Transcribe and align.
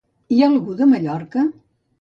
I 0.37 0.39
algú 0.47 0.73
de 0.81 0.89
Mallorca? 0.95 1.47